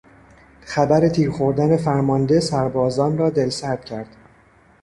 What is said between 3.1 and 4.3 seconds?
را دلسرد کرد.